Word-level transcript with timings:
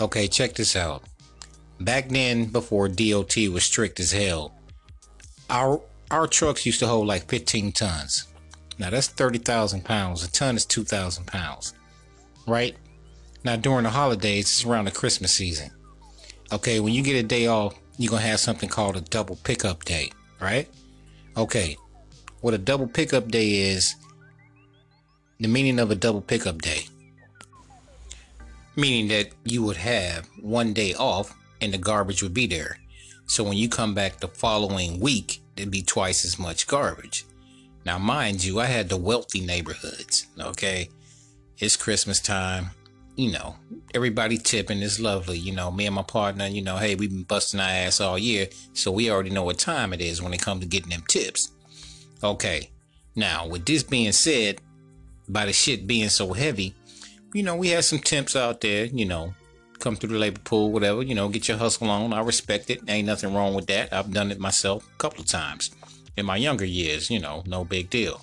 Okay, 0.02 0.28
check 0.28 0.56
this 0.56 0.76
out. 0.76 1.04
Back 1.80 2.10
then, 2.10 2.46
before 2.46 2.88
DOT 2.88 3.36
was 3.52 3.64
strict 3.64 4.00
as 4.00 4.12
hell, 4.12 4.54
our 5.50 5.82
our 6.10 6.28
trucks 6.28 6.66
used 6.66 6.80
to 6.80 6.88
hold 6.88 7.08
like 7.08 7.30
15 7.30 7.72
tons. 7.74 8.28
Now 8.80 8.90
that's 8.90 9.08
30,000 9.08 9.84
pounds. 9.84 10.24
A 10.24 10.32
ton 10.32 10.56
is 10.56 10.66
2,000 10.66 11.26
pounds, 11.26 11.74
right? 12.48 12.76
Now 13.44 13.56
during 13.56 13.84
the 13.84 13.90
holidays, 13.90 14.46
it's 14.46 14.66
around 14.66 14.86
the 14.86 14.92
Christmas 14.92 15.34
season. 15.34 15.72
Okay, 16.52 16.80
when 16.80 16.94
you 16.94 17.04
get 17.04 17.16
a 17.16 17.24
day 17.24 17.48
off, 17.48 17.76
you're 17.98 18.10
gonna 18.10 18.22
have 18.24 18.40
something 18.40 18.70
called 18.70 18.96
a 18.96 19.02
double 19.02 19.36
pickup 19.44 19.84
day, 19.84 20.12
right? 20.40 20.70
Okay, 21.36 21.78
what 22.42 22.54
a 22.54 22.58
double 22.58 22.88
pickup 22.88 23.28
day 23.28 23.72
is, 23.72 23.96
the 25.40 25.48
meaning 25.48 25.80
of 25.80 25.92
a 25.92 25.96
double 25.96 26.22
pickup 26.22 26.62
day, 26.62 26.86
meaning 28.76 29.08
that 29.10 29.32
you 29.44 29.64
would 29.64 29.78
have 29.78 30.28
one 30.42 30.74
day 30.74 30.94
off 30.94 31.36
and 31.62 31.74
the 31.74 31.78
garbage 31.78 32.24
would 32.24 32.34
be 32.34 32.48
there. 32.48 32.78
So 33.26 33.44
when 33.44 33.58
you 33.58 33.70
come 33.70 33.94
back 33.94 34.20
the 34.20 34.28
following 34.28 35.00
week, 35.00 35.42
there'd 35.56 35.72
be 35.72 35.82
twice 35.82 36.24
as 36.24 36.40
much 36.40 36.68
garbage. 36.68 37.26
Now, 37.86 37.98
mind 37.98 38.44
you, 38.44 38.60
I 38.60 38.66
had 38.66 38.90
the 38.90 38.98
wealthy 38.98 39.42
neighborhoods. 39.42 40.28
Okay, 40.40 40.90
it's 41.58 41.76
Christmas 41.76 42.20
time. 42.20 42.72
You 43.16 43.32
know, 43.32 43.56
everybody 43.94 44.38
tipping 44.38 44.82
is 44.82 45.00
lovely. 45.00 45.40
You 45.40 45.54
know, 45.56 45.72
me 45.72 45.88
and 45.88 45.96
my 45.96 46.04
partner, 46.04 46.48
you 46.48 46.62
know, 46.62 46.78
hey, 46.78 46.96
we've 46.96 47.10
been 47.10 47.24
busting 47.24 47.60
our 47.60 47.68
ass 47.68 48.00
all 48.00 48.18
year, 48.18 48.48
so 48.74 48.92
we 48.92 49.10
already 49.10 49.32
know 49.32 49.44
what 49.44 49.58
time 49.58 49.94
it 49.94 50.02
is 50.02 50.22
when 50.22 50.34
it 50.34 50.42
comes 50.42 50.62
to 50.62 50.68
getting 50.68 50.92
them 50.92 51.04
tips. 51.08 51.52
Okay, 52.24 52.70
now 53.16 53.48
with 53.48 53.66
this 53.66 53.84
being 53.84 54.12
said, 54.12 54.62
by 55.30 55.46
the 55.46 55.54
shit 55.54 55.88
being 55.88 56.10
so 56.10 56.34
heavy, 56.34 56.76
you 57.34 57.44
know, 57.44 57.56
we 57.56 57.70
had 57.70 57.84
some 57.84 58.00
temps 58.00 58.36
out 58.36 58.62
there, 58.62 58.86
you 58.86 59.06
know, 59.06 59.34
come 59.80 59.96
through 59.96 60.10
the 60.10 60.20
labor 60.20 60.40
pool, 60.40 60.72
whatever, 60.72 61.02
you 61.02 61.16
know, 61.16 61.30
get 61.30 61.48
your 61.48 61.58
hustle 61.58 61.90
on. 61.90 62.14
I 62.14 62.22
respect 62.22 62.70
it. 62.70 62.82
Ain't 62.88 63.08
nothing 63.08 63.34
wrong 63.34 63.54
with 63.54 63.68
that. 63.68 63.94
I've 63.94 64.12
done 64.12 64.32
it 64.32 64.40
myself 64.40 64.88
a 64.88 64.98
couple 64.98 65.22
of 65.22 65.28
times 65.28 65.72
in 66.18 66.26
my 66.26 66.36
younger 66.36 66.66
years, 66.66 67.10
you 67.10 67.20
know, 67.20 67.44
no 67.46 67.64
big 67.64 67.90
deal. 67.90 68.22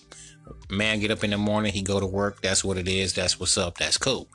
Man 0.69 1.01
get 1.01 1.11
up 1.11 1.25
in 1.25 1.31
the 1.31 1.39
morning, 1.39 1.73
he 1.73 1.81
go 1.83 2.01
to 2.01 2.07
work, 2.07 2.43
that's 2.43 2.65
what 2.65 2.77
it 2.77 2.89
is, 2.89 3.15
that's 3.15 3.39
what's 3.39 3.57
up, 3.57 3.79
that's 3.79 3.97
cool. 3.97 4.29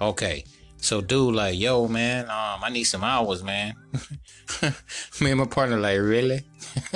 Okay. 0.00 0.44
So 0.80 1.00
dude 1.00 1.34
like, 1.34 1.58
yo, 1.58 1.88
man, 1.88 2.24
um, 2.24 2.62
I 2.62 2.70
need 2.70 2.84
some 2.84 3.04
hours, 3.04 3.42
man. 3.42 3.74
Me 5.20 5.30
and 5.30 5.40
my 5.40 5.46
partner 5.46 5.78
like, 5.78 5.98
really? 5.98 6.42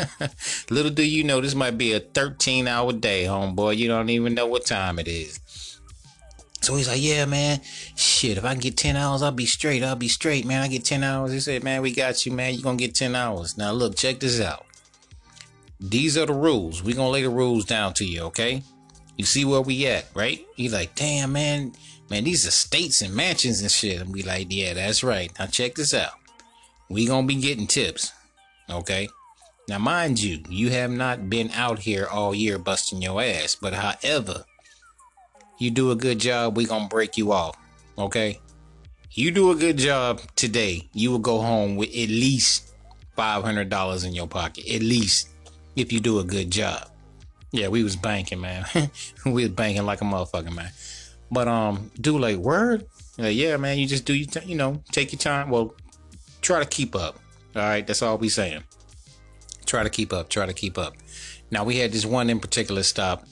Little 0.71 0.91
do 0.91 1.05
you 1.05 1.25
know 1.25 1.41
this 1.41 1.55
might 1.55 1.77
be 1.77 1.93
a 1.93 2.01
13 2.01 2.69
hour 2.69 2.93
day, 2.93 3.25
homeboy. 3.25 3.77
You 3.77 3.89
don't 3.89 4.09
even 4.11 4.35
know 4.35 4.47
what 4.47 4.65
time 4.67 4.99
it 4.99 5.09
is. 5.09 5.41
So 6.63 6.77
he's 6.77 6.87
like, 6.87 7.03
yeah, 7.03 7.25
man, 7.25 7.61
shit, 7.97 8.39
if 8.39 8.45
I 8.45 8.55
get 8.55 8.77
10 8.77 8.95
hours, 8.97 9.21
I'll 9.21 9.33
be 9.33 9.47
straight. 9.47 9.83
I'll 9.83 9.97
be 9.97 10.07
straight, 10.07 10.47
man. 10.47 10.63
I 10.63 10.69
get 10.69 10.85
10 10.85 11.03
hours. 11.03 11.33
He 11.33 11.41
said, 11.41 11.65
man, 11.65 11.83
we 11.83 11.93
got 11.93 12.25
you, 12.25 12.31
man. 12.31 12.55
You're 12.55 12.63
going 12.63 12.79
to 12.79 12.85
get 12.87 12.95
10 12.95 13.17
hours. 13.17 13.59
Now, 13.59 13.73
look, 13.73 13.97
check 13.97 14.21
this 14.21 14.41
out. 14.41 14.65
These 15.81 16.17
are 16.17 16.27
the 16.27 16.33
rules. 16.33 16.81
We're 16.81 16.95
going 16.95 17.09
to 17.09 17.13
lay 17.13 17.23
the 17.23 17.31
rules 17.31 17.65
down 17.65 17.95
to 17.95 18.05
you, 18.05 18.23
okay? 18.23 18.63
You 19.17 19.25
see 19.25 19.45
where 19.45 19.61
we 19.61 19.89
at, 19.89 20.07
right? 20.15 20.47
He's 20.55 20.73
like, 20.73 20.95
damn, 20.95 21.33
man, 21.33 21.73
man, 22.09 22.23
these 22.23 22.47
are 22.47 22.53
states 22.53 23.03
and 23.03 23.13
mansions 23.13 23.61
and 23.61 23.71
shit. 23.71 24.01
And 24.01 24.13
we 24.13 24.23
like, 24.23 24.47
yeah, 24.49 24.75
that's 24.75 25.03
right. 25.03 25.37
Now, 25.41 25.47
check 25.47 25.75
this 25.75 25.93
out. 25.93 26.13
We 26.89 27.07
going 27.07 27.27
to 27.27 27.35
be 27.35 27.41
getting 27.41 27.67
tips, 27.67 28.13
okay? 28.71 29.09
Now, 29.69 29.79
mind 29.79 30.23
you, 30.23 30.45
you 30.49 30.71
have 30.71 30.93
not 30.93 31.29
been 31.29 31.51
out 31.51 31.81
here 31.81 32.07
all 32.07 32.37
year 32.37 32.59
busting 32.59 33.03
your 33.03 33.21
ass. 33.21 33.57
But 33.61 33.75
however, 33.75 34.45
you 35.63 35.71
do 35.71 35.91
a 35.91 35.97
good 35.97 36.19
job, 36.19 36.57
we 36.57 36.67
gonna 36.67 36.89
break 36.89 37.17
you 37.17 37.33
off. 37.33 37.57
Okay? 37.97 38.41
You 39.13 39.31
do 39.31 39.51
a 39.51 39.55
good 39.55 39.79
job 39.79 40.21
today, 40.37 40.89
you 40.93 41.11
will 41.11 41.19
go 41.19 41.41
home 41.41 41.77
with 41.77 41.91
at 41.91 42.09
least 42.09 42.75
five 43.15 43.45
hundred 43.45 43.69
dollars 43.69 44.05
in 44.05 44.13
your 44.13 44.27
pocket. 44.27 44.69
At 44.69 44.83
least 44.83 45.29
if 45.77 45.93
you 45.93 46.01
do 46.01 46.19
a 46.19 46.25
good 46.25 46.51
job. 46.51 46.89
Yeah, 47.51 47.69
we 47.69 47.85
was 47.85 47.97
banking, 47.97 48.41
man. 48.41 48.65
we 49.27 49.43
was 49.43 49.51
banking 49.51 49.85
like 49.85 50.01
a 50.01 50.05
motherfucker, 50.05 50.55
man. 50.55 50.71
But 51.31 51.49
um, 51.49 51.91
do 52.01 52.19
like 52.19 52.37
word, 52.37 52.87
yeah, 53.19 53.57
man. 53.59 53.79
You 53.79 53.87
just 53.87 54.07
do 54.07 54.15
you, 54.15 54.27
t- 54.27 54.45
you 54.47 54.57
know, 54.57 54.83
take 54.91 55.13
your 55.13 55.19
time. 55.19 55.51
Well, 55.51 55.75
try 56.41 56.61
to 56.61 56.67
keep 56.67 56.97
up. 56.97 57.19
All 57.55 57.63
right, 57.63 57.87
that's 57.87 58.01
all 58.01 58.17
we 58.17 58.31
saying. 58.31 58.65
Try 59.67 59.83
to 59.83 59.91
keep 59.91 60.13
up. 60.13 60.31
Try 60.31 60.47
to 60.47 60.55
keep 60.55 60.79
up. 60.79 60.95
Now 61.51 61.65
we 61.65 61.77
had 61.77 61.93
this 61.93 62.07
one 62.07 62.31
in 62.31 62.41
particular 62.41 62.83
stop 62.83 63.25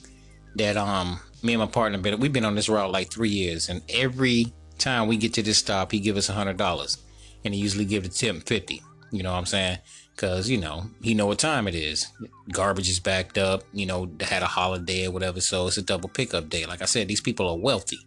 that 0.55 0.77
um 0.77 1.19
me 1.43 1.53
and 1.53 1.59
my 1.59 1.67
partner 1.67 1.97
been 1.97 2.19
we've 2.19 2.33
been 2.33 2.45
on 2.45 2.55
this 2.55 2.69
route 2.69 2.91
like 2.91 3.11
three 3.11 3.29
years, 3.29 3.69
and 3.69 3.81
every 3.89 4.53
time 4.77 5.07
we 5.07 5.17
get 5.17 5.33
to 5.35 5.43
this 5.43 5.57
stop, 5.57 5.91
he 5.91 5.99
give 5.99 6.17
us 6.17 6.29
a 6.29 6.33
hundred 6.33 6.57
dollars, 6.57 6.97
and 7.43 7.53
he 7.53 7.59
usually 7.59 7.85
give 7.85 8.03
the 8.03 8.09
tip 8.09 8.43
fifty. 8.47 8.81
You 9.11 9.23
know 9.23 9.31
what 9.31 9.39
I'm 9.39 9.45
saying? 9.45 9.79
Cause 10.17 10.49
you 10.49 10.57
know 10.57 10.85
he 11.01 11.13
know 11.13 11.25
what 11.25 11.39
time 11.39 11.67
it 11.67 11.75
is. 11.75 12.07
Garbage 12.51 12.89
is 12.89 12.99
backed 12.99 13.37
up. 13.37 13.63
You 13.73 13.85
know 13.85 14.11
had 14.21 14.43
a 14.43 14.47
holiday 14.47 15.07
or 15.07 15.11
whatever, 15.11 15.41
so 15.41 15.67
it's 15.67 15.77
a 15.77 15.81
double 15.81 16.09
pickup 16.09 16.49
day. 16.49 16.65
Like 16.65 16.81
I 16.81 16.85
said, 16.85 17.07
these 17.07 17.21
people 17.21 17.47
are 17.47 17.57
wealthy. 17.57 17.99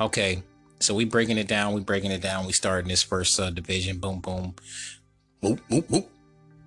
Okay, 0.00 0.42
so 0.80 0.94
we 0.94 1.04
breaking 1.04 1.38
it 1.38 1.48
down. 1.48 1.74
We 1.74 1.80
breaking 1.80 2.10
it 2.10 2.20
down. 2.20 2.46
We 2.46 2.52
starting 2.52 2.88
this 2.88 3.02
first 3.02 3.34
subdivision. 3.34 3.98
Boom, 3.98 4.20
boom, 4.20 4.54
boop, 5.42 5.60
boop, 5.70 5.84
boop. 5.88 6.06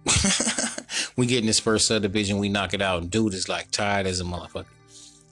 we 1.18 1.26
get 1.26 1.40
in 1.40 1.46
this 1.46 1.60
first 1.60 1.88
subdivision. 1.88 2.38
We 2.38 2.50
knock 2.50 2.74
it 2.74 2.82
out. 2.82 3.02
and 3.02 3.12
Dude 3.12 3.34
is 3.34 3.50
like 3.50 3.72
tired 3.72 4.08
as 4.08 4.20
a 4.20 4.24
motherfucker. 4.24 4.66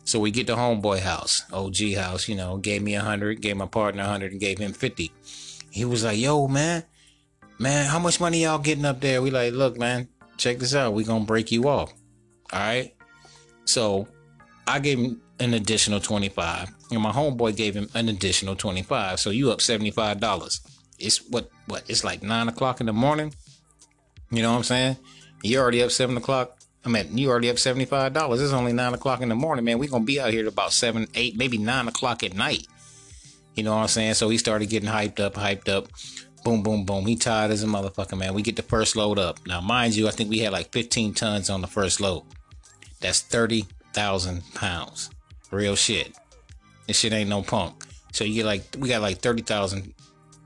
So 0.05 0.19
we 0.19 0.31
get 0.31 0.47
to 0.47 0.55
homeboy 0.55 0.99
house, 0.99 1.43
OG 1.51 1.93
house, 1.95 2.27
you 2.27 2.35
know, 2.35 2.57
gave 2.57 2.81
me 2.81 2.95
a 2.95 3.01
hundred, 3.01 3.41
gave 3.41 3.55
my 3.55 3.65
partner 3.65 4.03
a 4.03 4.05
hundred 4.05 4.31
and 4.31 4.41
gave 4.41 4.57
him 4.59 4.73
50. 4.73 5.11
He 5.71 5.85
was 5.85 6.03
like, 6.03 6.17
yo, 6.17 6.47
man, 6.47 6.83
man, 7.57 7.85
how 7.85 7.99
much 7.99 8.19
money 8.19 8.43
y'all 8.43 8.59
getting 8.59 8.85
up 8.85 8.99
there? 8.99 9.21
We 9.21 9.31
like, 9.31 9.53
look, 9.53 9.77
man, 9.77 10.09
check 10.37 10.59
this 10.59 10.75
out. 10.75 10.93
We 10.93 11.03
gonna 11.03 11.25
break 11.25 11.51
you 11.51 11.69
off. 11.69 11.93
All 12.51 12.59
right. 12.59 12.93
So 13.65 14.07
I 14.67 14.79
gave 14.79 14.99
him 14.99 15.21
an 15.39 15.53
additional 15.53 15.99
25 15.99 16.69
and 16.91 17.01
my 17.01 17.11
homeboy 17.11 17.55
gave 17.55 17.75
him 17.75 17.89
an 17.93 18.09
additional 18.09 18.55
25. 18.55 19.19
So 19.19 19.29
you 19.29 19.51
up 19.51 19.59
$75. 19.59 20.59
It's 20.99 21.19
what, 21.29 21.49
what, 21.67 21.83
it's 21.87 22.03
like 22.03 22.21
nine 22.23 22.49
o'clock 22.49 22.81
in 22.81 22.85
the 22.85 22.93
morning. 22.93 23.33
You 24.31 24.41
know 24.41 24.51
what 24.51 24.57
I'm 24.57 24.63
saying? 24.63 24.97
You 25.43 25.59
already 25.59 25.83
up 25.83 25.91
seven 25.91 26.17
o'clock. 26.17 26.57
I 26.85 26.89
mean, 26.89 27.17
you 27.17 27.29
already 27.29 27.49
up 27.49 27.59
seventy 27.59 27.85
five 27.85 28.13
dollars. 28.13 28.41
It's 28.41 28.53
only 28.53 28.73
nine 28.73 28.93
o'clock 28.93 29.21
in 29.21 29.29
the 29.29 29.35
morning, 29.35 29.65
man. 29.65 29.79
We 29.79 29.87
gonna 29.87 30.03
be 30.03 30.19
out 30.19 30.31
here 30.31 30.47
about 30.47 30.73
seven, 30.73 31.07
eight, 31.15 31.37
maybe 31.37 31.57
nine 31.57 31.87
o'clock 31.87 32.23
at 32.23 32.33
night. 32.33 32.67
You 33.55 33.63
know 33.63 33.75
what 33.75 33.83
I'm 33.83 33.87
saying? 33.87 34.15
So 34.15 34.29
he 34.29 34.37
started 34.37 34.69
getting 34.69 34.89
hyped 34.89 35.19
up, 35.19 35.35
hyped 35.35 35.69
up. 35.69 35.87
Boom, 36.43 36.61
boom, 36.61 36.83
boom. 36.83 37.05
He 37.05 37.15
tired 37.15 37.51
as 37.51 37.63
a 37.63 37.67
motherfucker, 37.67 38.17
man. 38.17 38.33
We 38.33 38.41
get 38.41 38.55
the 38.55 38.63
first 38.63 38.95
load 38.95 39.17
up. 39.17 39.39
Now, 39.47 39.61
mind 39.61 39.95
you, 39.95 40.07
I 40.07 40.11
think 40.11 40.29
we 40.29 40.39
had 40.39 40.51
like 40.51 40.71
15 40.73 41.13
tons 41.13 41.49
on 41.49 41.61
the 41.61 41.67
first 41.67 42.01
load. 42.01 42.23
That's 42.99 43.21
30,000 43.21 44.43
pounds. 44.53 45.09
Real 45.51 45.75
shit. 45.75 46.13
This 46.87 46.99
shit 46.99 47.13
ain't 47.13 47.29
no 47.29 47.43
punk. 47.43 47.85
So 48.11 48.25
you 48.25 48.33
get 48.33 48.45
like, 48.45 48.63
we 48.77 48.89
got 48.89 49.01
like 49.01 49.19
30,000 49.19 49.93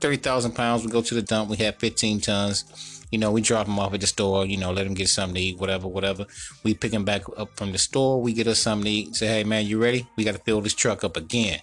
30,000 0.00 0.52
pounds. 0.52 0.84
We 0.84 0.90
go 0.90 1.02
to 1.02 1.14
the 1.14 1.22
dump. 1.22 1.50
We 1.50 1.56
have 1.58 1.76
15 1.76 2.20
tons. 2.20 2.97
You 3.10 3.18
know, 3.18 3.32
we 3.32 3.40
drop 3.40 3.66
them 3.66 3.78
off 3.78 3.94
at 3.94 4.00
the 4.00 4.06
store, 4.06 4.44
you 4.44 4.56
know, 4.56 4.70
let 4.70 4.84
them 4.84 4.94
get 4.94 5.08
something 5.08 5.34
to 5.36 5.40
eat, 5.40 5.58
whatever, 5.58 5.88
whatever. 5.88 6.26
We 6.62 6.74
pick 6.74 6.92
them 6.92 7.04
back 7.04 7.22
up 7.36 7.56
from 7.56 7.72
the 7.72 7.78
store. 7.78 8.20
We 8.20 8.32
get 8.32 8.46
us 8.46 8.58
something 8.58 8.84
to 8.84 8.90
eat. 8.90 9.16
Say, 9.16 9.26
hey, 9.28 9.44
man, 9.44 9.66
you 9.66 9.80
ready? 9.80 10.06
We 10.16 10.24
got 10.24 10.34
to 10.34 10.40
fill 10.40 10.60
this 10.60 10.74
truck 10.74 11.04
up 11.04 11.16
again. 11.16 11.60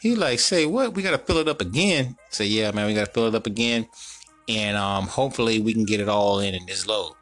He 0.00 0.14
like, 0.14 0.38
say 0.38 0.64
what? 0.64 0.94
We 0.94 1.02
gotta 1.02 1.18
fill 1.18 1.38
it 1.38 1.48
up 1.48 1.60
again. 1.60 2.16
Say, 2.30 2.46
yeah, 2.46 2.70
man, 2.70 2.86
we 2.86 2.94
gotta 2.94 3.10
fill 3.10 3.26
it 3.26 3.34
up 3.34 3.46
again. 3.46 3.88
And 4.48 4.76
um, 4.76 5.06
hopefully 5.06 5.60
we 5.60 5.74
can 5.74 5.84
get 5.84 6.00
it 6.00 6.08
all 6.08 6.38
in 6.38 6.54
in 6.54 6.64
this 6.66 6.86
load. 6.86 7.14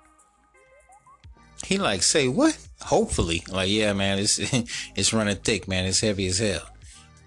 He 1.64 1.78
like, 1.78 2.02
say 2.02 2.28
what? 2.28 2.56
Hopefully. 2.82 3.42
Like, 3.48 3.70
yeah, 3.70 3.92
man, 3.94 4.18
it's 4.18 4.38
it's 4.94 5.12
running 5.12 5.36
thick, 5.36 5.66
man. 5.66 5.86
It's 5.86 6.00
heavy 6.00 6.26
as 6.26 6.38
hell. 6.38 6.68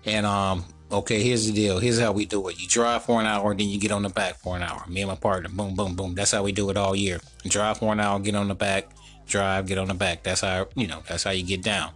And 0.06 0.26
um, 0.26 0.66
okay, 0.92 1.22
here's 1.22 1.46
the 1.46 1.54
deal. 1.54 1.80
Here's 1.80 2.00
how 2.00 2.12
we 2.12 2.26
do 2.26 2.48
it. 2.50 2.60
You 2.60 2.68
drive 2.68 3.04
for 3.04 3.20
an 3.20 3.28
hour, 3.28 3.54
then 3.54 3.68
you 3.68 3.80
get 3.80 3.92
on 3.92 4.04
the 4.04 4.10
back 4.10 4.36
for 4.36 4.56
an 4.56 4.64
hour. 4.64 4.84
Me 4.88 5.02
and 5.02 5.10
my 5.10 5.16
partner, 5.16 5.50
boom, 5.50 5.76
boom, 5.76 5.96
boom. 5.96 6.16
That's 6.16 6.32
how 6.32 6.44
we 6.44 6.52
do 6.52 6.70
it 6.70 6.78
all 6.78 6.96
year. 6.96 7.20
Drive 7.48 7.80
for 7.80 7.94
an 7.94 8.00
hour, 8.00 8.20
get 8.20 8.36
on 8.36 8.48
the 8.48 8.56
back, 8.56 8.90
drive, 9.28 9.68
get 9.68 9.78
on 9.78 9.88
the 9.88 9.94
back. 9.94 10.24
That's 10.24 10.42
how 10.42 10.68
you 10.76 10.88
know, 10.88 11.04
that's 11.08 11.24
how 11.24 11.32
you 11.32 11.44
get 11.44 11.64
down. 11.64 11.92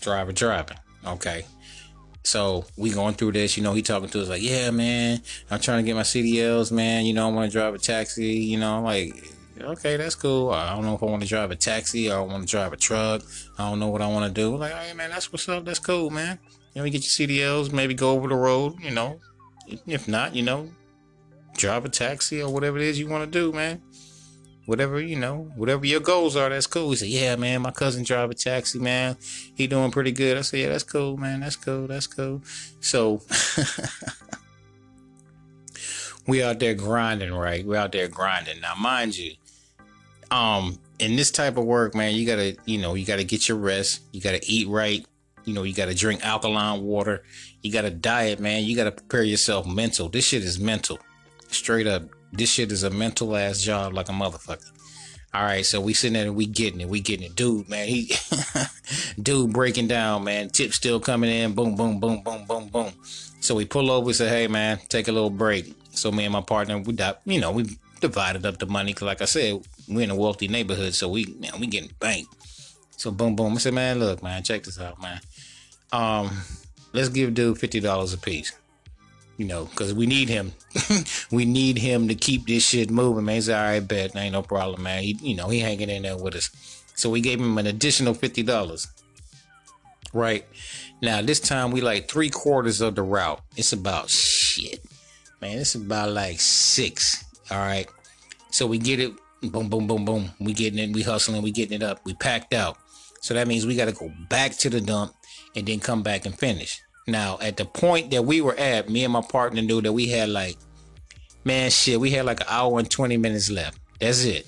Driver 0.00 0.32
driving. 0.32 0.78
Okay. 1.06 1.44
So 2.24 2.64
we 2.76 2.90
going 2.90 3.14
through 3.14 3.32
this, 3.32 3.56
you 3.56 3.64
know, 3.64 3.72
he 3.72 3.82
talking 3.82 4.08
to 4.10 4.22
us 4.22 4.28
like, 4.28 4.42
yeah, 4.42 4.70
man, 4.70 5.20
I'm 5.50 5.58
trying 5.58 5.78
to 5.78 5.86
get 5.86 5.96
my 5.96 6.02
CDLs, 6.02 6.70
man. 6.70 7.04
You 7.04 7.14
know, 7.14 7.28
I 7.28 7.32
want 7.32 7.50
to 7.50 7.58
drive 7.58 7.74
a 7.74 7.78
taxi, 7.78 8.34
you 8.36 8.60
know, 8.60 8.76
I'm 8.76 8.84
like, 8.84 9.32
okay, 9.60 9.96
that's 9.96 10.14
cool. 10.14 10.50
I 10.50 10.72
don't 10.74 10.84
know 10.84 10.94
if 10.94 11.02
I 11.02 11.06
want 11.06 11.22
to 11.22 11.28
drive 11.28 11.50
a 11.50 11.56
taxi 11.56 12.10
I 12.10 12.20
want 12.20 12.46
to 12.46 12.48
drive 12.48 12.72
a 12.72 12.76
truck. 12.76 13.22
I 13.58 13.68
don't 13.68 13.80
know 13.80 13.88
what 13.88 14.02
I 14.02 14.06
want 14.06 14.32
to 14.32 14.40
do. 14.40 14.56
Like, 14.56 14.72
hey, 14.72 14.94
man, 14.94 15.10
that's 15.10 15.32
what's 15.32 15.48
up. 15.48 15.64
That's 15.64 15.80
cool, 15.80 16.10
man. 16.10 16.38
You 16.74 16.80
know, 16.80 16.84
you 16.84 16.90
get 16.90 17.02
your 17.02 17.28
CDLs, 17.28 17.72
maybe 17.72 17.94
go 17.94 18.10
over 18.12 18.28
the 18.28 18.34
road, 18.34 18.80
you 18.80 18.90
know. 18.90 19.20
If 19.86 20.08
not, 20.08 20.34
you 20.34 20.42
know, 20.42 20.70
drive 21.54 21.84
a 21.84 21.88
taxi 21.88 22.42
or 22.42 22.52
whatever 22.52 22.78
it 22.78 22.84
is 22.84 22.98
you 22.98 23.08
want 23.08 23.30
to 23.30 23.38
do, 23.38 23.52
man 23.52 23.80
whatever 24.66 25.00
you 25.00 25.16
know, 25.16 25.50
whatever 25.56 25.84
your 25.84 26.00
goals 26.00 26.36
are, 26.36 26.48
that's 26.48 26.66
cool. 26.66 26.90
He 26.90 26.96
said, 26.96 27.08
"Yeah, 27.08 27.36
man, 27.36 27.62
my 27.62 27.70
cousin 27.70 28.04
drive 28.04 28.30
a 28.30 28.34
taxi, 28.34 28.78
man. 28.78 29.16
He 29.54 29.66
doing 29.66 29.90
pretty 29.90 30.12
good." 30.12 30.36
I 30.36 30.42
said, 30.42 30.60
"Yeah, 30.60 30.68
that's 30.68 30.84
cool, 30.84 31.16
man. 31.16 31.40
That's 31.40 31.56
cool. 31.56 31.86
That's 31.86 32.06
cool." 32.06 32.42
So 32.80 33.22
we 36.26 36.42
out 36.42 36.58
there 36.58 36.74
grinding, 36.74 37.32
right? 37.32 37.66
We 37.66 37.76
out 37.76 37.92
there 37.92 38.08
grinding. 38.08 38.60
Now, 38.60 38.74
mind 38.74 39.16
you, 39.16 39.34
um, 40.30 40.78
in 40.98 41.16
this 41.16 41.30
type 41.30 41.56
of 41.56 41.64
work, 41.64 41.94
man, 41.94 42.14
you 42.14 42.26
gotta, 42.26 42.56
you 42.64 42.78
know, 42.78 42.94
you 42.94 43.04
gotta 43.04 43.24
get 43.24 43.48
your 43.48 43.58
rest. 43.58 44.02
You 44.12 44.20
gotta 44.20 44.40
eat 44.44 44.68
right. 44.68 45.04
You 45.44 45.54
know, 45.54 45.62
you 45.62 45.74
gotta 45.74 45.94
drink 45.94 46.24
alkaline 46.24 46.82
water. 46.82 47.24
You 47.62 47.72
gotta 47.72 47.90
diet, 47.90 48.40
man. 48.40 48.64
You 48.64 48.76
gotta 48.76 48.92
prepare 48.92 49.22
yourself 49.22 49.66
mental. 49.66 50.08
This 50.08 50.24
shit 50.24 50.42
is 50.42 50.58
mental, 50.58 50.98
straight 51.48 51.86
up 51.86 52.04
this 52.32 52.50
shit 52.50 52.72
is 52.72 52.82
a 52.82 52.90
mental 52.90 53.36
ass 53.36 53.60
job 53.60 53.92
like 53.92 54.08
a 54.08 54.12
motherfucker. 54.12 54.70
All 55.34 55.42
right, 55.42 55.64
so 55.64 55.80
we 55.80 55.94
sitting 55.94 56.14
there 56.14 56.24
and 56.26 56.36
we 56.36 56.46
getting 56.46 56.80
it, 56.80 56.88
we 56.88 57.00
getting 57.00 57.26
it, 57.26 57.34
dude, 57.34 57.68
man. 57.68 57.88
He, 57.88 58.12
dude, 59.22 59.52
breaking 59.52 59.88
down, 59.88 60.24
man. 60.24 60.50
Tip 60.50 60.72
still 60.72 61.00
coming 61.00 61.30
in, 61.30 61.54
boom, 61.54 61.74
boom, 61.74 62.00
boom, 62.00 62.22
boom, 62.22 62.44
boom, 62.46 62.68
boom. 62.68 62.92
So 63.40 63.54
we 63.54 63.64
pull 63.64 63.90
over, 63.90 64.10
and 64.10 64.16
say, 64.16 64.28
hey, 64.28 64.46
man, 64.46 64.78
take 64.88 65.08
a 65.08 65.12
little 65.12 65.30
break. 65.30 65.74
So 65.92 66.12
me 66.12 66.24
and 66.24 66.32
my 66.32 66.42
partner, 66.42 66.78
we, 66.78 66.92
got, 66.92 67.22
you 67.24 67.40
know, 67.40 67.50
we 67.50 67.78
divided 68.00 68.44
up 68.44 68.58
the 68.58 68.66
money 68.66 68.92
because, 68.92 69.06
like 69.06 69.22
I 69.22 69.26
said, 69.26 69.62
we're 69.88 70.02
in 70.02 70.10
a 70.10 70.16
wealthy 70.16 70.48
neighborhood, 70.48 70.94
so 70.94 71.08
we, 71.08 71.24
man, 71.38 71.52
we 71.58 71.66
getting 71.66 71.92
banked. 71.98 72.34
So 73.02 73.10
boom, 73.10 73.34
boom. 73.34 73.54
I 73.54 73.56
said, 73.56 73.74
man, 73.74 73.98
look, 73.98 74.22
man, 74.22 74.42
check 74.44 74.62
this 74.62 74.80
out, 74.80 75.02
man. 75.02 75.20
Um, 75.90 76.30
let's 76.92 77.08
give 77.08 77.34
dude 77.34 77.58
fifty 77.58 77.80
dollars 77.80 78.14
a 78.14 78.18
piece 78.18 78.52
you 79.42 79.48
know, 79.48 79.64
because 79.64 79.92
we 79.92 80.06
need 80.06 80.28
him. 80.28 80.52
we 81.32 81.44
need 81.44 81.76
him 81.76 82.06
to 82.06 82.14
keep 82.14 82.46
this 82.46 82.64
shit 82.64 82.90
moving, 82.90 83.24
man. 83.24 83.34
He's 83.34 83.48
all 83.48 83.56
right, 83.56 83.80
bet. 83.80 84.14
Ain't 84.14 84.34
no 84.34 84.42
problem, 84.42 84.84
man. 84.84 85.02
He, 85.02 85.18
you 85.20 85.34
know, 85.34 85.48
he 85.48 85.58
hanging 85.58 85.90
in 85.90 86.02
there 86.02 86.16
with 86.16 86.36
us. 86.36 86.50
So 86.94 87.10
we 87.10 87.20
gave 87.20 87.40
him 87.40 87.58
an 87.58 87.66
additional 87.66 88.14
$50. 88.14 88.86
Right. 90.12 90.46
Now, 91.00 91.22
this 91.22 91.40
time 91.40 91.72
we 91.72 91.80
like 91.80 92.08
three 92.08 92.30
quarters 92.30 92.80
of 92.80 92.94
the 92.94 93.02
route. 93.02 93.40
It's 93.56 93.72
about 93.72 94.10
shit. 94.10 94.84
Man, 95.40 95.58
it's 95.58 95.74
about 95.74 96.10
like 96.10 96.38
six. 96.38 97.24
All 97.50 97.58
right. 97.58 97.88
So 98.50 98.66
we 98.68 98.78
get 98.78 99.00
it. 99.00 99.12
Boom, 99.42 99.68
boom, 99.68 99.88
boom, 99.88 100.04
boom. 100.04 100.30
We 100.38 100.52
getting 100.52 100.78
it. 100.78 100.94
We 100.94 101.02
hustling. 101.02 101.42
We 101.42 101.50
getting 101.50 101.74
it 101.74 101.82
up. 101.82 102.00
We 102.04 102.14
packed 102.14 102.54
out. 102.54 102.78
So 103.22 103.34
that 103.34 103.46
means 103.46 103.64
we 103.64 103.76
got 103.76 103.86
to 103.86 103.92
go 103.92 104.12
back 104.28 104.52
to 104.58 104.68
the 104.68 104.80
dump 104.80 105.14
and 105.54 105.66
then 105.66 105.78
come 105.78 106.02
back 106.02 106.26
and 106.26 106.36
finish. 106.36 106.82
Now, 107.06 107.38
at 107.40 107.56
the 107.56 107.64
point 107.64 108.10
that 108.10 108.24
we 108.24 108.40
were 108.40 108.56
at, 108.56 108.88
me 108.88 109.04
and 109.04 109.12
my 109.12 109.22
partner 109.22 109.62
knew 109.62 109.80
that 109.80 109.92
we 109.92 110.08
had 110.08 110.28
like, 110.28 110.56
man, 111.44 111.70
shit, 111.70 112.00
we 112.00 112.10
had 112.10 112.26
like 112.26 112.40
an 112.40 112.46
hour 112.50 112.78
and 112.80 112.90
20 112.90 113.16
minutes 113.16 113.48
left. 113.48 113.78
That's 114.00 114.24
it. 114.24 114.46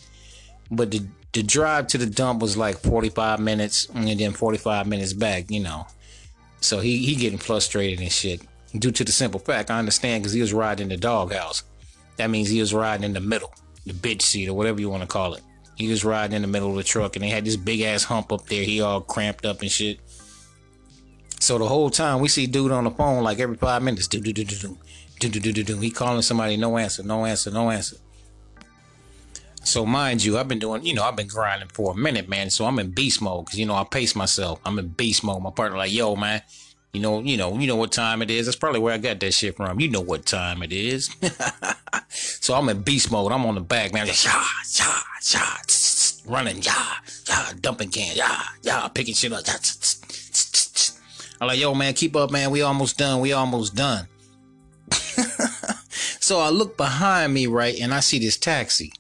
But 0.72 0.90
the, 0.90 1.06
the 1.32 1.44
drive 1.44 1.86
to 1.88 1.98
the 1.98 2.06
dump 2.06 2.42
was 2.42 2.56
like 2.56 2.78
45 2.78 3.38
minutes 3.38 3.88
and 3.94 4.08
then 4.08 4.32
45 4.32 4.88
minutes 4.88 5.12
back, 5.12 5.50
you 5.50 5.60
know. 5.60 5.86
So 6.60 6.80
he, 6.80 6.98
he 6.98 7.14
getting 7.14 7.38
frustrated 7.38 8.00
and 8.00 8.10
shit. 8.10 8.42
Due 8.76 8.90
to 8.90 9.04
the 9.04 9.12
simple 9.12 9.38
fact, 9.38 9.70
I 9.70 9.78
understand 9.78 10.24
because 10.24 10.32
he 10.32 10.40
was 10.40 10.52
riding 10.52 10.88
the 10.88 10.96
doghouse. 10.96 11.62
That 12.16 12.28
means 12.28 12.48
he 12.48 12.58
was 12.58 12.74
riding 12.74 13.04
in 13.04 13.12
the 13.12 13.20
middle, 13.20 13.54
the 13.86 13.92
bitch 13.92 14.22
seat 14.22 14.48
or 14.48 14.54
whatever 14.54 14.80
you 14.80 14.90
want 14.90 15.02
to 15.02 15.08
call 15.08 15.34
it. 15.34 15.42
He 15.76 15.88
was 15.88 16.04
riding 16.04 16.36
in 16.36 16.42
the 16.42 16.48
middle 16.48 16.70
of 16.70 16.76
the 16.76 16.84
truck 16.84 17.16
and 17.16 17.24
they 17.24 17.28
had 17.28 17.44
this 17.44 17.56
big 17.56 17.80
ass 17.80 18.04
hump 18.04 18.32
up 18.32 18.46
there. 18.46 18.62
He 18.62 18.80
all 18.80 19.00
cramped 19.00 19.44
up 19.44 19.60
and 19.60 19.70
shit. 19.70 19.98
So 21.40 21.58
the 21.58 21.66
whole 21.66 21.90
time 21.90 22.20
we 22.20 22.28
see 22.28 22.46
dude 22.46 22.72
on 22.72 22.84
the 22.84 22.90
phone 22.90 23.22
like 23.22 23.38
every 23.38 23.56
five 23.56 23.82
minutes, 23.82 24.08
do 24.08 24.20
do 24.20 24.32
do 24.32 24.44
do 24.44 24.56
do 24.56 24.78
do 25.20 25.28
do 25.28 25.40
do 25.40 25.52
do 25.52 25.62
do. 25.64 25.78
He 25.78 25.90
calling 25.90 26.22
somebody, 26.22 26.56
no 26.56 26.78
answer, 26.78 27.02
no 27.02 27.24
answer, 27.26 27.50
no 27.50 27.70
answer. 27.70 27.96
So 29.64 29.86
mind 29.86 30.24
you, 30.24 30.38
I've 30.38 30.48
been 30.48 30.58
doing, 30.58 30.84
you 30.84 30.94
know, 30.94 31.02
I've 31.02 31.16
been 31.16 31.26
grinding 31.26 31.68
for 31.68 31.92
a 31.92 31.96
minute, 31.96 32.28
man. 32.28 32.50
So 32.50 32.66
I'm 32.66 32.78
in 32.78 32.90
beast 32.90 33.20
mode 33.22 33.46
because 33.46 33.58
you 33.58 33.66
know 33.66 33.74
I 33.74 33.84
pace 33.84 34.14
myself. 34.14 34.60
I'm 34.64 34.78
in 34.78 34.88
beast 34.88 35.24
mode. 35.24 35.42
My 35.42 35.50
partner 35.50 35.78
like, 35.78 35.92
yo, 35.92 36.16
man, 36.16 36.42
you 36.92 37.00
know, 37.00 37.20
you 37.20 37.36
know, 37.36 37.58
you 37.58 37.66
know 37.66 37.76
what 37.76 37.90
time 37.90 38.22
it 38.22 38.30
is. 38.30 38.46
That's 38.46 38.56
probably 38.56 38.80
where 38.80 38.94
I 38.94 38.98
got 38.98 39.20
that 39.20 39.32
shit 39.32 39.56
from. 39.56 39.80
You 39.80 39.90
know 39.90 40.00
what 40.00 40.26
time 40.26 40.62
it 40.62 40.72
is. 40.72 41.10
so 42.44 42.52
I'm 42.52 42.68
in 42.68 42.82
beast 42.82 43.10
mode. 43.10 43.32
I'm 43.32 43.46
on 43.46 43.54
the 43.54 43.62
back, 43.62 43.94
man. 43.94 44.06
Just, 44.06 44.26
yeah, 44.26 44.44
yeah, 44.78 45.00
yeah, 45.32 45.56
running, 46.30 46.60
yeah, 46.60 46.96
yeah, 47.26 47.52
dumping 47.58 47.88
can, 47.88 48.14
yeah, 48.14 48.42
yeah, 48.60 48.86
picking 48.88 49.14
shit 49.14 49.32
up, 49.32 49.44
yeah, 49.46 49.54
I'm 51.40 51.48
like, 51.48 51.58
yo, 51.58 51.72
man, 51.74 51.94
keep 51.94 52.14
up, 52.14 52.30
man. 52.30 52.50
We 52.50 52.60
almost 52.60 52.98
done. 52.98 53.20
We 53.20 53.32
almost 53.32 53.74
done. 53.74 54.08
so 54.90 56.38
I 56.38 56.50
look 56.50 56.76
behind 56.76 57.32
me, 57.32 57.46
right, 57.46 57.80
and 57.80 57.94
I 57.94 58.00
see 58.00 58.18
this 58.18 58.36
taxi. 58.36 58.92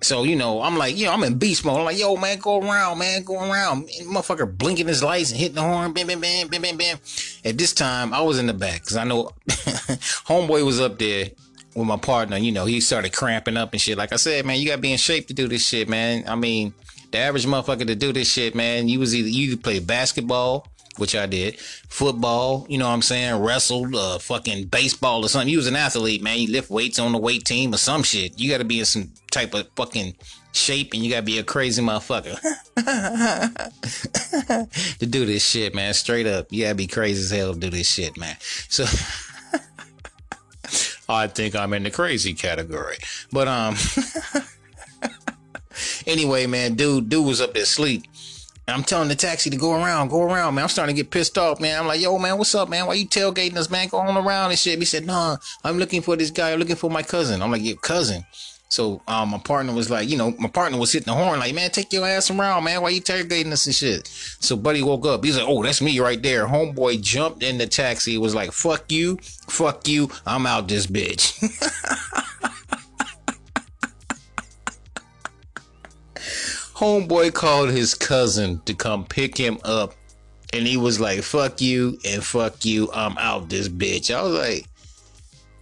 So, 0.00 0.22
you 0.22 0.36
know, 0.36 0.62
I'm 0.62 0.78
like, 0.78 0.96
you 0.96 1.06
know, 1.06 1.12
I'm 1.12 1.24
in 1.24 1.38
beast 1.38 1.64
mode. 1.64 1.76
I'm 1.76 1.84
like, 1.84 1.98
yo, 1.98 2.16
man, 2.16 2.38
go 2.38 2.60
around, 2.60 3.00
man, 3.00 3.24
go 3.24 3.50
around. 3.50 3.90
And 3.98 4.06
motherfucker 4.06 4.56
blinking 4.56 4.86
his 4.86 5.02
lights 5.02 5.32
and 5.32 5.40
hitting 5.40 5.56
the 5.56 5.62
horn, 5.62 5.92
bam, 5.92 6.06
bam, 6.06 6.20
bam, 6.20 6.46
bam, 6.46 6.62
bam, 6.62 6.76
bam. 6.76 6.98
At 7.44 7.58
this 7.58 7.72
time, 7.72 8.14
I 8.14 8.20
was 8.20 8.38
in 8.38 8.46
the 8.46 8.54
back 8.54 8.82
because 8.82 8.96
I 8.96 9.02
know 9.02 9.30
homeboy 9.48 10.64
was 10.64 10.80
up 10.80 11.00
there 11.00 11.30
with 11.74 11.86
my 11.86 11.96
partner. 11.96 12.36
You 12.36 12.52
know, 12.52 12.64
he 12.64 12.80
started 12.80 13.12
cramping 13.12 13.56
up 13.56 13.72
and 13.72 13.80
shit. 13.80 13.98
Like 13.98 14.12
I 14.12 14.16
said, 14.16 14.46
man, 14.46 14.58
you 14.58 14.66
got 14.66 14.76
to 14.76 14.82
be 14.82 14.92
in 14.92 14.98
shape 14.98 15.28
to 15.28 15.34
do 15.34 15.48
this 15.48 15.66
shit, 15.66 15.88
man. 15.88 16.24
I 16.26 16.34
mean, 16.34 16.74
the 17.12 17.18
average 17.18 17.46
motherfucker 17.46 17.86
to 17.86 17.94
do 17.94 18.12
this 18.12 18.30
shit, 18.30 18.54
man, 18.54 18.88
you 18.88 18.98
was 18.98 19.14
either, 19.14 19.28
you 19.28 19.52
either 19.52 19.62
play 19.62 19.78
basketball 19.78 20.66
which 21.00 21.16
I 21.16 21.26
did, 21.26 21.58
football, 21.58 22.66
you 22.68 22.76
know 22.76 22.86
what 22.86 22.92
I'm 22.92 23.02
saying, 23.02 23.42
wrestled, 23.42 23.94
uh, 23.94 24.18
fucking 24.18 24.66
baseball 24.66 25.24
or 25.24 25.28
something. 25.28 25.48
You 25.48 25.56
was 25.56 25.66
an 25.66 25.76
athlete, 25.76 26.22
man. 26.22 26.38
You 26.38 26.52
lift 26.52 26.70
weights 26.70 26.98
on 26.98 27.12
the 27.12 27.18
weight 27.18 27.44
team 27.44 27.72
or 27.72 27.78
some 27.78 28.02
shit. 28.02 28.38
You 28.38 28.50
got 28.50 28.58
to 28.58 28.64
be 28.64 28.80
in 28.80 28.84
some 28.84 29.10
type 29.30 29.54
of 29.54 29.68
fucking 29.76 30.14
shape 30.52 30.92
and 30.92 31.02
you 31.02 31.10
got 31.10 31.18
to 31.18 31.22
be 31.22 31.38
a 31.38 31.44
crazy 31.44 31.80
motherfucker 31.80 32.38
to 34.98 35.06
do 35.06 35.24
this 35.24 35.44
shit, 35.44 35.74
man. 35.74 35.94
Straight 35.94 36.26
up. 36.26 36.48
You 36.50 36.64
got 36.64 36.70
to 36.70 36.74
be 36.74 36.86
crazy 36.86 37.22
as 37.22 37.30
hell 37.30 37.54
to 37.54 37.58
do 37.58 37.70
this 37.70 37.88
shit, 37.88 38.18
man. 38.18 38.36
So 38.68 38.84
I 41.12 41.26
think 41.26 41.54
I'm 41.54 41.72
in 41.72 41.82
the 41.82 41.90
crazy 41.90 42.34
category. 42.34 42.96
But, 43.32 43.48
um, 43.48 43.76
anyway, 46.06 46.46
man, 46.46 46.74
dude, 46.74 47.08
dude 47.08 47.26
was 47.26 47.40
up 47.40 47.54
there 47.54 47.62
asleep 47.62 48.04
I'm 48.70 48.84
telling 48.84 49.08
the 49.08 49.14
taxi 49.14 49.50
to 49.50 49.56
go 49.56 49.74
around, 49.74 50.08
go 50.08 50.22
around, 50.22 50.54
man. 50.54 50.62
I'm 50.64 50.68
starting 50.68 50.94
to 50.94 51.02
get 51.02 51.10
pissed 51.10 51.36
off, 51.38 51.60
man. 51.60 51.80
I'm 51.80 51.86
like, 51.86 52.00
yo, 52.00 52.16
man, 52.18 52.38
what's 52.38 52.54
up, 52.54 52.68
man? 52.68 52.86
Why 52.86 52.94
you 52.94 53.06
tailgating 53.06 53.56
us, 53.56 53.70
man? 53.70 53.88
Go 53.88 53.98
on 53.98 54.16
around 54.16 54.50
and 54.50 54.58
shit. 54.58 54.78
He 54.78 54.84
said, 54.84 55.06
nah, 55.06 55.36
I'm 55.64 55.78
looking 55.78 56.02
for 56.02 56.16
this 56.16 56.30
guy. 56.30 56.52
I'm 56.52 56.58
looking 56.58 56.76
for 56.76 56.90
my 56.90 57.02
cousin. 57.02 57.42
I'm 57.42 57.50
like, 57.50 57.62
your 57.62 57.76
cousin? 57.76 58.24
So 58.70 59.02
um, 59.08 59.30
my 59.30 59.38
partner 59.38 59.74
was 59.74 59.90
like, 59.90 60.08
you 60.08 60.16
know, 60.16 60.32
my 60.38 60.48
partner 60.48 60.78
was 60.78 60.92
hitting 60.92 61.12
the 61.12 61.20
horn, 61.20 61.40
like, 61.40 61.52
man, 61.52 61.70
take 61.70 61.92
your 61.92 62.06
ass 62.06 62.30
around, 62.30 62.62
man. 62.62 62.80
Why 62.80 62.90
you 62.90 62.98
interrogating 62.98 63.52
us 63.52 63.66
and 63.66 63.74
shit? 63.74 64.06
So 64.06 64.56
Buddy 64.56 64.80
woke 64.80 65.04
up. 65.06 65.24
He's 65.24 65.36
like, 65.36 65.48
oh, 65.48 65.64
that's 65.64 65.82
me 65.82 65.98
right 65.98 66.22
there. 66.22 66.46
Homeboy 66.46 67.02
jumped 67.02 67.42
in 67.42 67.58
the 67.58 67.66
taxi. 67.66 68.16
Was 68.16 68.32
like, 68.32 68.52
fuck 68.52 68.92
you, 68.92 69.16
fuck 69.48 69.88
you. 69.88 70.08
I'm 70.24 70.46
out 70.46 70.68
this 70.68 70.86
bitch. 70.86 71.36
Homeboy 76.74 77.34
called 77.34 77.70
his 77.70 77.96
cousin 77.96 78.60
to 78.66 78.74
come 78.74 79.04
pick 79.04 79.36
him 79.36 79.58
up, 79.64 79.94
and 80.52 80.64
he 80.64 80.76
was 80.76 81.00
like, 81.00 81.22
fuck 81.22 81.60
you 81.60 81.98
and 82.06 82.24
fuck 82.24 82.64
you. 82.64 82.88
I'm 82.94 83.18
out 83.18 83.48
this 83.48 83.68
bitch. 83.68 84.14
I 84.14 84.22
was 84.22 84.32
like, 84.32 84.66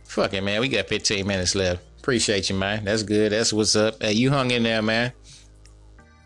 fuck 0.04 0.34
it, 0.34 0.42
man. 0.42 0.60
We 0.60 0.68
got 0.68 0.88
15 0.88 1.26
minutes 1.26 1.54
left. 1.54 1.87
Appreciate 2.08 2.48
you, 2.48 2.56
man. 2.56 2.86
That's 2.86 3.02
good. 3.02 3.32
That's 3.32 3.52
what's 3.52 3.76
up. 3.76 4.02
Hey, 4.02 4.14
you 4.14 4.30
hung 4.30 4.50
in 4.50 4.62
there, 4.62 4.80
man. 4.80 5.12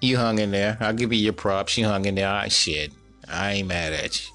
You 0.01 0.17
hung 0.17 0.39
in 0.39 0.53
there. 0.53 0.77
I'll 0.79 0.93
give 0.93 1.13
you 1.13 1.19
your 1.19 1.33
props. 1.33 1.77
You 1.77 1.87
hung 1.87 2.05
in 2.05 2.15
there. 2.15 2.31
Right, 2.31 2.53
shit. 2.53 2.93
I 3.29 3.55
ain't 3.55 3.67
mad 3.67 3.93
at 3.93 4.23
you. 4.23 4.33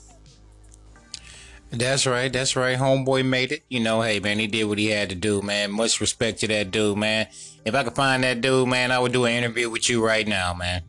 That's 1.71 2.05
right. 2.05 2.33
That's 2.33 2.57
right. 2.57 2.77
Homeboy 2.77 3.25
made 3.25 3.53
it. 3.53 3.63
You 3.69 3.79
know, 3.79 4.01
hey, 4.01 4.19
man, 4.19 4.39
he 4.39 4.47
did 4.47 4.65
what 4.65 4.77
he 4.77 4.87
had 4.87 5.07
to 5.07 5.15
do, 5.15 5.41
man. 5.41 5.71
Much 5.71 6.01
respect 6.01 6.41
to 6.41 6.49
that 6.49 6.69
dude, 6.71 6.97
man. 6.97 7.27
If 7.63 7.73
I 7.75 7.85
could 7.85 7.95
find 7.95 8.23
that 8.25 8.41
dude, 8.41 8.67
man, 8.67 8.91
I 8.91 8.99
would 8.99 9.13
do 9.13 9.23
an 9.23 9.31
interview 9.31 9.69
with 9.69 9.89
you 9.89 10.05
right 10.05 10.27
now, 10.27 10.53
man. 10.53 10.81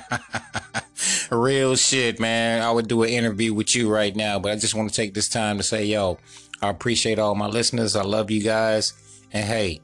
Real 1.30 1.76
shit, 1.76 2.18
man. 2.18 2.62
I 2.62 2.70
would 2.70 2.88
do 2.88 3.02
an 3.02 3.10
interview 3.10 3.52
with 3.52 3.76
you 3.76 3.90
right 3.90 4.16
now, 4.16 4.38
but 4.38 4.52
I 4.52 4.56
just 4.56 4.74
want 4.74 4.88
to 4.88 4.96
take 4.96 5.12
this 5.12 5.28
time 5.28 5.58
to 5.58 5.62
say, 5.62 5.84
yo, 5.84 6.16
I 6.62 6.70
appreciate 6.70 7.18
all 7.18 7.34
my 7.34 7.46
listeners. 7.46 7.94
I 7.94 8.04
love 8.04 8.30
you 8.30 8.42
guys. 8.42 8.94
And 9.32 9.44
hey, 9.44 9.80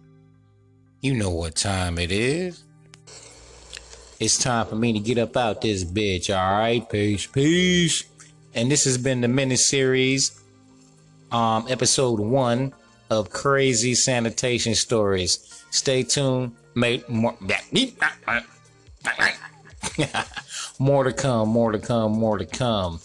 you 1.00 1.14
know 1.14 1.30
what 1.30 1.54
time 1.54 1.98
it 1.98 2.10
is. 2.10 2.64
It's 4.18 4.38
time 4.38 4.66
for 4.66 4.74
me 4.76 4.92
to 4.94 4.98
get 4.98 5.18
up 5.18 5.36
out 5.36 5.60
this 5.60 5.84
bitch. 5.84 6.34
All 6.34 6.58
right, 6.58 6.88
peace, 6.88 7.26
peace. 7.26 8.04
And 8.54 8.70
this 8.70 8.84
has 8.84 8.96
been 8.98 9.20
the 9.20 9.28
mini 9.28 9.56
series, 9.56 10.40
um, 11.30 11.66
episode 11.68 12.18
one 12.18 12.72
of 13.10 13.30
Crazy 13.30 13.94
Sanitation 13.94 14.74
Stories. 14.74 15.62
Stay 15.70 16.02
tuned. 16.02 16.56
Make 16.74 17.08
more. 17.08 17.36
more 20.78 21.04
to 21.04 21.12
come. 21.12 21.48
More 21.50 21.72
to 21.72 21.78
come. 21.78 22.12
More 22.12 22.38
to 22.38 22.46
come. 22.46 23.00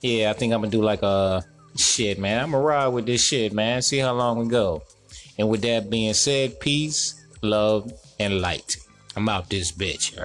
Yeah, 0.00 0.30
I 0.30 0.32
think 0.32 0.52
I'm 0.52 0.60
gonna 0.60 0.70
do 0.70 0.82
like 0.82 1.02
a 1.02 1.44
shit, 1.76 2.18
man. 2.18 2.42
I'm 2.42 2.50
gonna 2.50 2.64
ride 2.64 2.88
with 2.88 3.06
this 3.06 3.22
shit, 3.22 3.52
man. 3.52 3.82
See 3.82 3.98
how 3.98 4.14
long 4.14 4.38
we 4.38 4.48
go. 4.48 4.82
And 5.38 5.48
with 5.48 5.62
that 5.62 5.90
being 5.90 6.14
said, 6.14 6.60
peace, 6.60 7.24
love, 7.42 7.92
and 8.18 8.40
light. 8.40 8.76
I'm 9.16 9.28
out 9.28 9.50
this 9.50 9.72
bitch. 9.72 10.16